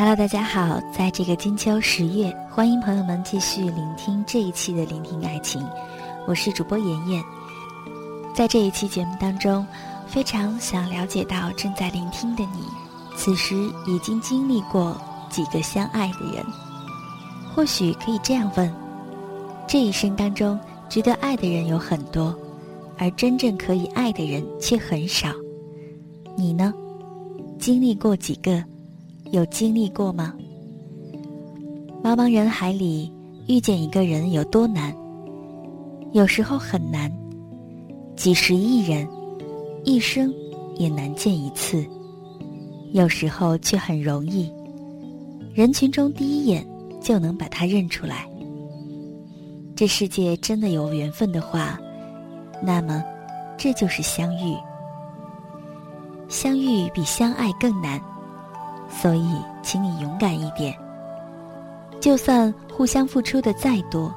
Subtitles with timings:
[0.00, 5.60] Hello，大家好，在这个金秋十月，欢迎朋友们继续聆听这一期的《聆听爱情》，
[6.26, 7.22] 我是主播妍妍。
[8.34, 9.66] 在这一期节目当中，
[10.06, 12.64] 非常想了解到正在聆听的你，
[13.14, 13.54] 此时
[13.86, 14.96] 已经经历过
[15.28, 16.42] 几个相爱的人？
[17.54, 18.74] 或许可以这样问：
[19.68, 22.34] 这一生当中，值得爱的人有很多，
[22.96, 25.28] 而真正可以爱的人却很少。
[26.38, 26.72] 你呢？
[27.58, 28.64] 经历过几个？
[29.30, 30.34] 有经历过吗？
[32.02, 33.12] 茫茫人海里
[33.46, 34.94] 遇见一个人有多难？
[36.12, 37.12] 有时候很难，
[38.16, 39.06] 几十亿人
[39.84, 40.34] 一生
[40.76, 41.86] 也难见一次。
[42.92, 44.52] 有时候却很容易，
[45.54, 46.66] 人群中第一眼
[47.00, 48.28] 就能把他认出来。
[49.76, 51.78] 这世界真的有缘分的话，
[52.60, 53.04] 那么
[53.56, 54.56] 这就是相遇。
[56.28, 58.00] 相遇比相爱更难。
[58.90, 60.76] 所以，请你勇敢一点。
[62.00, 64.12] 就算互相付出的再多，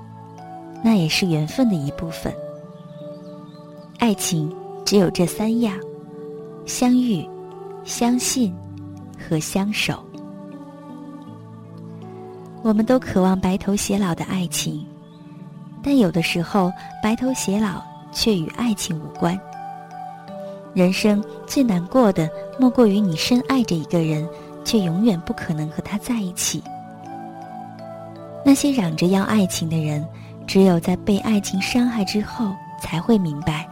[0.83, 2.33] 那也是缘分的一部分。
[3.99, 5.77] 爱情只有这三样：
[6.65, 7.27] 相遇、
[7.83, 8.53] 相信
[9.17, 10.03] 和相守。
[12.61, 14.85] 我们都渴望白头偕老的爱情，
[15.83, 19.39] 但有的时候，白头偕老却与爱情无关。
[20.73, 24.27] 人生最难过的，莫过于你深爱着一个人。
[24.63, 26.63] 却永远不可能和他在一起。
[28.45, 30.05] 那些嚷着要爱情的人，
[30.45, 32.51] 只有在被爱情伤害之后，
[32.81, 33.65] 才会明白，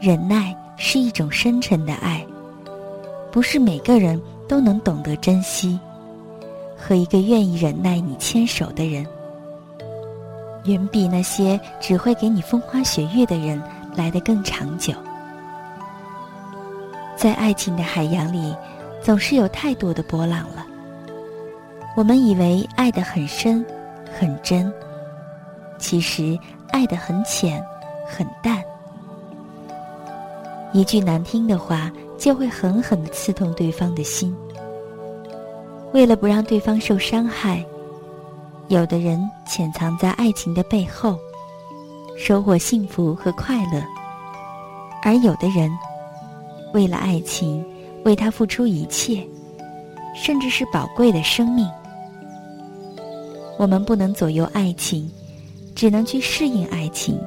[0.00, 2.24] 忍耐是一种深沉的爱，
[3.30, 5.78] 不是每个人都能懂得珍惜。
[6.76, 9.06] 和一个愿意忍耐你牵手的人，
[10.64, 13.62] 远比那些只会给你风花雪月的人
[13.94, 14.92] 来得更长久。
[17.14, 18.54] 在爱情的海洋里。
[19.02, 20.64] 总是有太多的波浪了。
[21.96, 23.64] 我们以为爱得很深，
[24.18, 24.72] 很真，
[25.78, 26.38] 其实
[26.70, 27.62] 爱得很浅，
[28.06, 28.62] 很淡。
[30.72, 34.34] 一句难听的话，就会狠狠的刺痛对方的心。
[35.92, 37.62] 为了不让对方受伤害，
[38.68, 41.18] 有的人潜藏在爱情的背后，
[42.16, 43.82] 收获幸福和快乐；
[45.02, 45.70] 而有的人，
[46.72, 47.62] 为了爱情。
[48.04, 49.26] 为他付出一切，
[50.14, 51.68] 甚至是宝贵的生命。
[53.58, 55.10] 我们不能左右爱情，
[55.74, 57.18] 只能去适应爱情，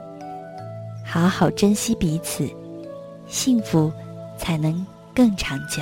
[1.05, 2.49] 好好珍惜彼此，
[3.27, 3.91] 幸福
[4.37, 5.81] 才能更长久。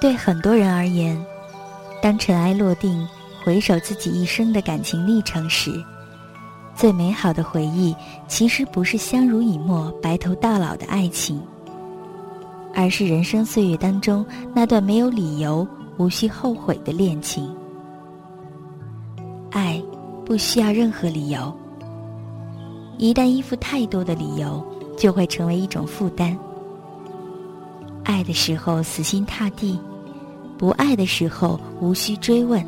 [0.00, 1.18] 对很多人而言，
[2.02, 3.08] 当尘埃落定，
[3.44, 5.70] 回首自己一生的感情历程时，
[6.74, 7.94] 最美好的回忆，
[8.26, 11.40] 其实不是相濡以沫、白头到老的爱情。
[12.74, 14.24] 而是人生岁月当中
[14.54, 17.54] 那段没有理由、无需后悔的恋情。
[19.50, 19.80] 爱
[20.24, 21.54] 不需要任何理由，
[22.98, 24.64] 一旦依附太多的理由，
[24.98, 26.36] 就会成为一种负担。
[28.02, 29.78] 爱的时候死心塌地，
[30.58, 32.66] 不爱的时候无需追问。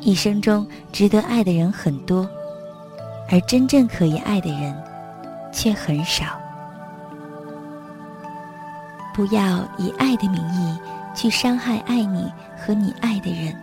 [0.00, 2.28] 一生中值得爱的人很多，
[3.30, 4.74] 而真正可以爱的人
[5.52, 6.38] 却很少。
[9.20, 10.78] 不要以爱的名义
[11.14, 13.54] 去伤害爱你和你爱的人，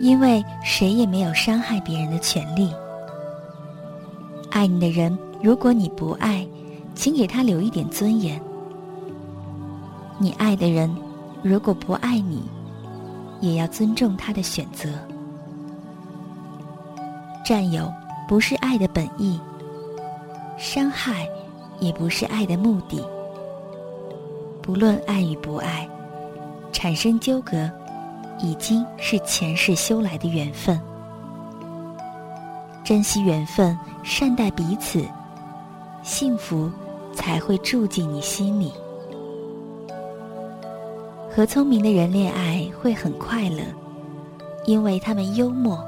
[0.00, 2.70] 因为谁也没有伤害别人的权利。
[4.50, 6.46] 爱你的人，如果你不爱，
[6.94, 8.38] 请给他留一点尊严；
[10.18, 10.94] 你爱的人，
[11.42, 12.42] 如果不爱你，
[13.40, 14.90] 也要尊重他的选择。
[17.46, 17.90] 占有
[18.28, 19.40] 不是爱的本意，
[20.58, 21.26] 伤害
[21.80, 23.02] 也不是爱的目的。
[24.68, 25.88] 不论爱与不爱，
[26.72, 27.70] 产生纠葛，
[28.38, 30.78] 已经是前世修来的缘分。
[32.84, 35.02] 珍惜缘分，善待彼此，
[36.02, 36.70] 幸福
[37.14, 38.70] 才会住进你心里。
[41.34, 43.62] 和聪明的人恋爱会很快乐，
[44.66, 45.82] 因为他们幽默，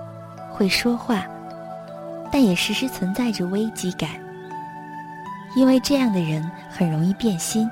[0.50, 1.26] 会说话，
[2.32, 4.08] 但也时时存在着危机感。
[5.54, 7.70] 因为这样的人很容易变心。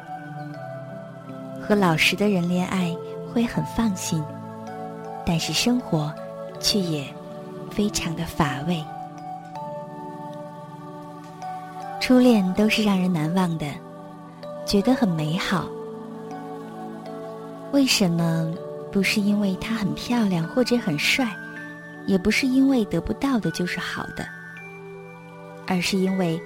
[1.68, 2.96] 和老实的人恋爱
[3.30, 4.24] 会很放心，
[5.26, 6.10] 但是生活
[6.58, 7.04] 却也
[7.70, 8.82] 非常的乏味。
[12.00, 13.66] 初恋都是让人难忘的，
[14.64, 15.68] 觉得很美好。
[17.70, 18.50] 为什么？
[18.90, 21.28] 不是因为他很漂亮或者很帅，
[22.06, 24.26] 也不是因为得不到的就是好的，
[25.66, 26.40] 而是因为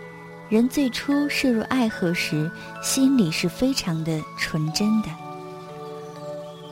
[0.53, 2.51] 人最初摄入爱河时，
[2.83, 5.09] 心里是非常的纯真的，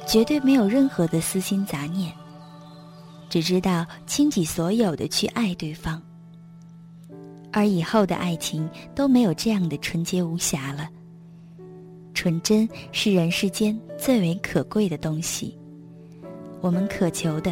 [0.07, 2.13] 绝对没有任何的私心杂念，
[3.31, 5.99] 只知道倾己所有的去爱对方。
[7.51, 10.87] 而以后的爱情都没有这样的纯洁无瑕了。
[12.13, 15.57] 纯真是人世间最为可贵的东西，
[16.61, 17.51] 我们渴求的，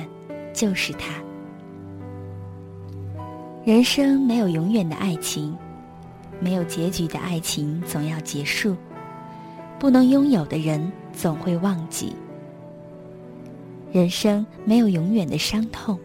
[0.53, 1.15] 就是它。
[3.65, 5.57] 人生没有永远的爱情，
[6.41, 8.77] 没有结局的爱情总要结束，
[9.79, 12.15] 不能拥有的人总会忘记。
[13.93, 15.99] 人生没有永远的伤痛，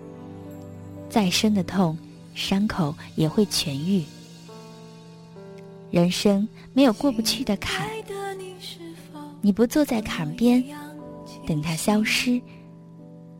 [1.09, 1.97] 再深的痛。
[2.35, 4.03] 伤口也会痊愈。
[5.91, 7.87] 人生没有过不去的坎，
[9.39, 10.63] 你不坐在坎边，
[11.45, 12.41] 等它消失，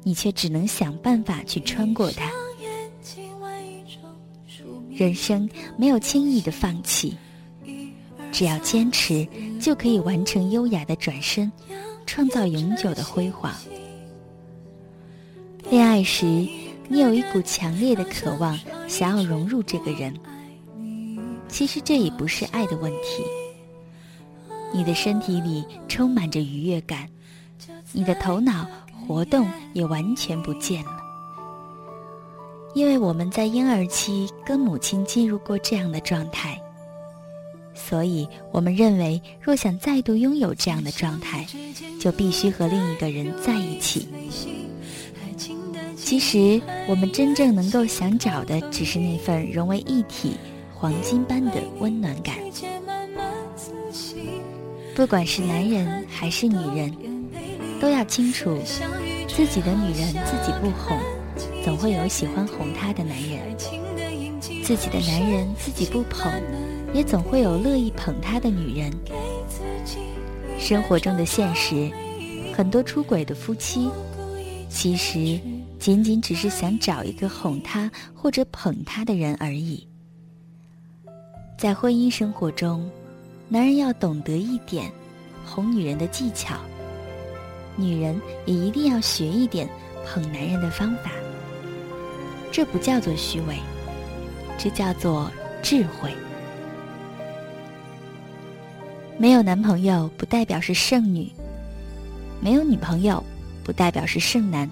[0.04, 2.30] 你却只能想办法去穿过它。
[4.96, 7.18] 人生没有轻易的放弃，
[8.32, 9.28] 只要坚持，
[9.60, 11.52] 就可以完成优雅的转身，
[12.06, 13.54] 创造永久的辉煌。
[15.70, 16.48] 恋爱时。
[16.90, 18.60] 你有一股强烈的渴望，
[18.90, 20.14] 想要融入这个人。
[21.48, 23.24] 其实这也不是爱的问题。
[24.74, 27.08] 你的身体里充满着愉悦感，
[27.94, 31.03] 你的头脑活动也完全不见了。
[32.74, 36.60] 因为我们在婴儿期跟母亲进入过这样的状态，
[37.74, 41.46] 所以我们认为，若想再度拥有这样的状态，
[42.00, 44.08] 就必须和另一个人在一起。
[45.96, 50.36] 其实，我们真正能够想找的，只是那份融为一体、
[50.74, 52.36] 黄金般的温暖感。
[54.96, 56.96] 不管是男人还是女人，
[57.80, 58.60] 都要清楚，
[59.28, 61.00] 自己的女人自己不哄，
[61.64, 63.40] 总会有喜欢哄她的男人；
[64.64, 66.30] 自己的男人自己不捧，
[66.94, 68.92] 也总会有乐意捧他的女人。
[70.60, 71.90] 生活中的现实，
[72.54, 73.90] 很多出轨的夫妻，
[74.70, 75.40] 其实。
[75.80, 79.86] 仅仅只是想找一个哄他或者捧他的人而已。
[81.58, 82.90] 在婚姻生活中，
[83.50, 84.90] 男人要懂得一点
[85.46, 86.56] 哄女人的技巧，
[87.76, 89.68] 女人也一定要学一点
[90.06, 91.12] 捧男人的方法。
[92.54, 93.58] 这不叫做虚伪，
[94.60, 95.30] 这叫做
[95.64, 96.14] 智慧。
[99.18, 101.28] 没有男朋友不代表是剩女，
[102.40, 103.24] 没有女朋友
[103.64, 104.70] 不代表是剩男。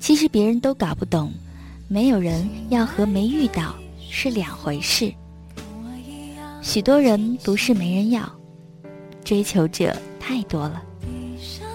[0.00, 1.30] 其实别人都搞不懂，
[1.86, 3.74] 没有人要和没遇到
[4.10, 5.12] 是两回事。
[6.62, 8.26] 许多人不是没人要，
[9.22, 10.82] 追求者太多了，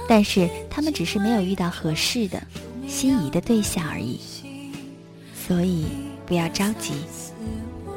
[0.10, 2.42] 但是他们只是没有遇到合适的、
[2.88, 4.20] 心仪的对象而已。
[5.46, 5.86] 所以
[6.26, 6.94] 不要着急，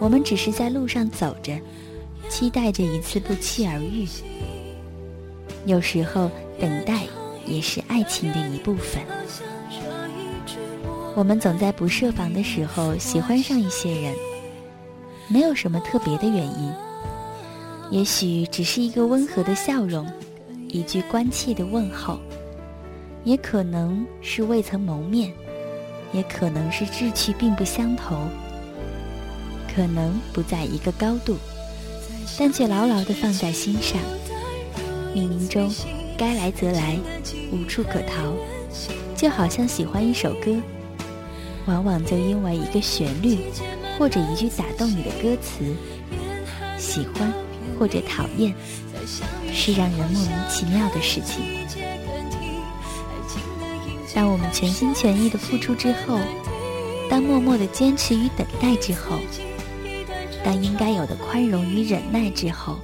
[0.00, 1.56] 我们只是在路上走着，
[2.28, 4.04] 期待着一次不期而遇。
[5.64, 7.02] 有时候等待
[7.46, 9.00] 也是爱情的一部分。
[11.14, 14.12] 我们总在不设防的时候喜欢上一些人，
[15.28, 16.72] 没有什么特别的原因，
[17.90, 20.04] 也许只是一个温和的笑容，
[20.68, 22.18] 一句关切的问候，
[23.22, 25.32] 也可能是未曾谋面，
[26.12, 28.16] 也可能是志趣并不相投，
[29.74, 31.36] 可能不在一个高度，
[32.38, 34.00] 但却牢牢地放在心上。
[35.14, 35.72] 冥冥中，
[36.16, 36.98] 该来则来，
[37.52, 38.34] 无处可逃，
[39.16, 40.54] 就好像喜欢一首歌。
[41.66, 43.38] 往往就因为一个旋律，
[43.98, 45.74] 或者一句打动你的歌词，
[46.78, 47.32] 喜欢
[47.78, 48.54] 或者讨厌，
[49.52, 51.85] 是让人莫名其妙的事情。
[54.16, 56.18] 当我们全心全意的付出之后，
[57.10, 59.18] 当默默的坚持与等待之后，
[60.42, 62.78] 当应该有的宽容与忍耐之后，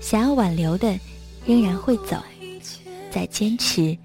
[0.00, 0.98] 想要挽留的
[1.46, 2.20] 仍然会走，
[3.08, 3.96] 再坚持，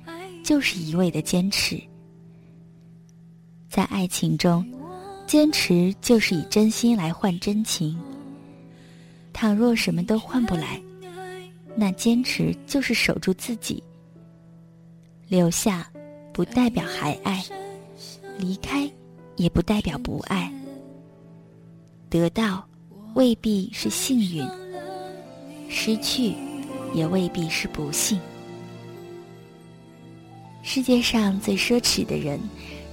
[0.43, 1.81] 就是一味的坚持。
[3.67, 4.63] 在爱情中，
[5.25, 7.99] 坚持就是以真心来换真情。
[9.33, 10.79] 倘若什么都换不来，
[11.75, 13.81] 那坚持就是守住自己。
[15.27, 15.89] 留下，
[16.37, 17.41] 不代表还爱；
[18.37, 18.87] 离开，
[19.37, 20.53] 也不代表不爱。
[22.11, 22.63] 得到，
[23.15, 24.47] 未必是幸运，
[25.67, 26.35] 失去
[26.93, 28.19] 也未必是不幸。
[30.61, 32.39] 世界上最奢侈的人，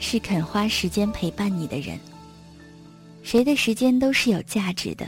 [0.01, 2.01] 是肯花时间陪伴你的人。
[3.23, 5.07] 谁的时间都是有价值的，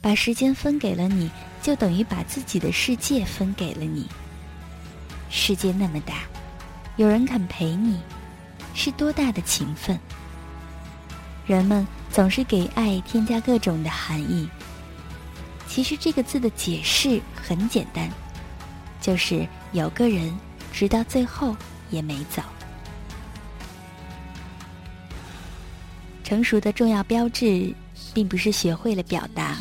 [0.00, 1.28] 把时间分给了你，
[1.60, 4.06] 就等于把自己的世界分给了你。
[5.28, 6.22] 世界那么大，
[6.96, 7.98] 有人肯陪你，
[8.74, 9.98] 是多大的情分？
[11.46, 14.48] 人们总是给爱添加各种的含义。
[15.66, 18.10] 其实这个字的解释很简单，
[19.00, 20.32] 就是有个人
[20.70, 21.56] 直到最后
[21.90, 22.42] 也没走。
[26.22, 27.74] 成熟的重要标志，
[28.12, 29.56] 并不是学会了表达，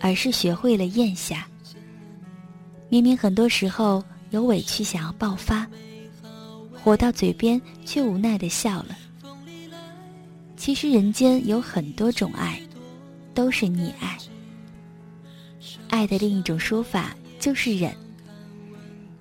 [0.00, 1.46] 而是学会了咽下。
[2.88, 5.66] 明明很多时候有委屈想要爆发，
[6.84, 8.98] 火到嘴边却无奈的笑了。
[10.54, 12.60] 其实人间有很多种爱，
[13.32, 14.18] 都是溺爱。
[15.88, 17.90] 爱的另一种说法就是忍。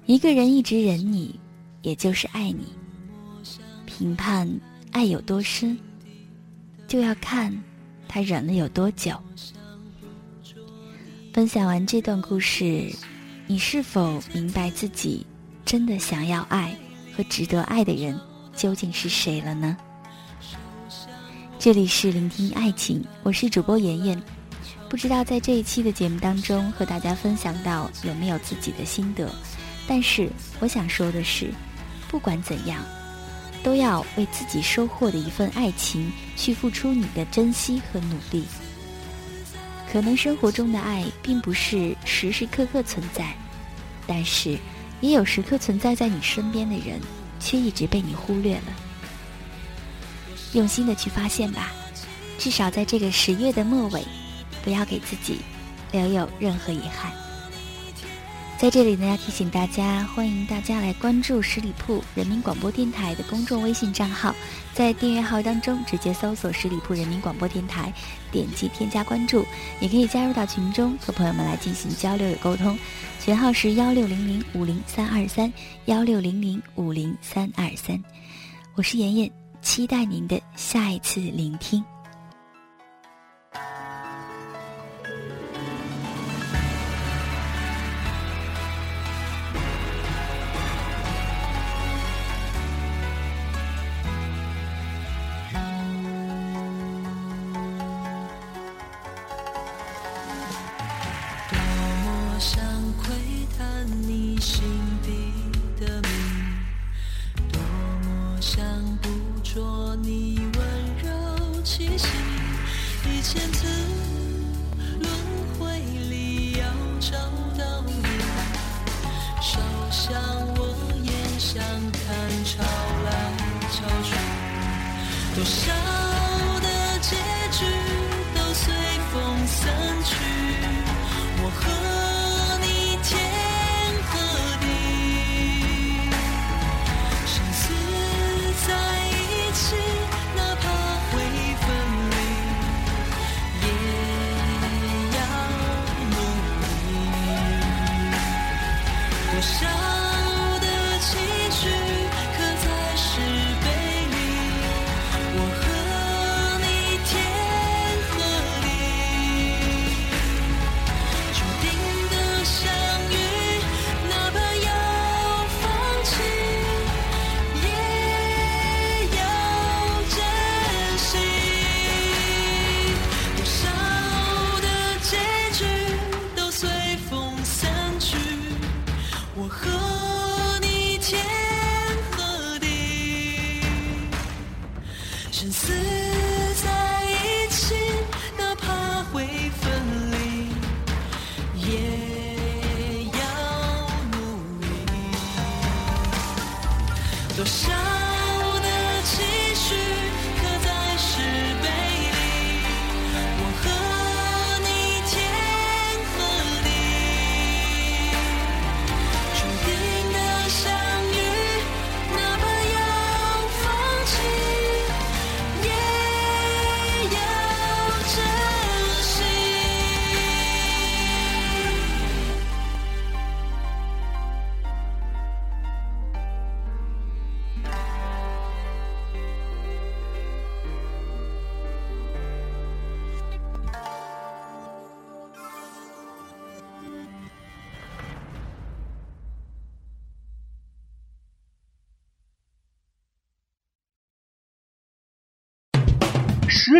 [0.07, 1.39] 一个人一直忍你，
[1.83, 2.65] 也就是爱你。
[3.85, 4.45] 评判
[4.91, 5.79] 爱有多深，
[6.85, 7.57] 就要看
[8.09, 9.17] 他忍了有多久。
[11.31, 12.91] 分享完这段故事，
[13.47, 15.25] 你是否明白自己
[15.63, 16.75] 真的想要爱
[17.15, 18.19] 和值得爱的人
[18.55, 19.77] 究竟是谁了呢？
[21.59, 24.21] 这里是聆听爱情，我是主播妍妍。
[24.89, 29.29] 不知道在这一期的节目当中和大家分享到有没有自己的心得，
[29.87, 30.29] 但是
[30.59, 31.51] 我想说的是，
[32.07, 32.83] 不管怎样，
[33.63, 38.43] 都要为自己收获的一份爱情去付出你的珍惜和努力。
[39.91, 43.35] 可能生活中的爱并不是时时刻刻存在，
[44.05, 44.57] 但是
[45.03, 46.97] 也有时刻存在在你身边的人，
[47.37, 48.73] 却一直被你忽略了。
[50.53, 51.73] 用心的去发现吧，
[52.39, 54.01] 至少在这个十月的末尾，
[54.63, 55.39] 不要给自己
[55.91, 57.11] 留有任何遗憾。
[58.57, 64.33] 在这里呢，要提醒大家，欢迎大家来关注十里铺人民广播电台的公众微信账号，
[64.73, 67.91] 在订阅号当中直接搜索“十里铺人民广播电台”，
[68.31, 69.45] 点击添加关注，
[69.81, 72.79] 也可以加入到群中和朋友们来进行交流与沟通。
[73.19, 75.51] 群号是幺六零零五零三二三
[75.85, 78.01] 幺六零零五零三二三，
[78.75, 79.29] 我是妍妍。
[79.61, 81.83] 期待您的下一次聆听。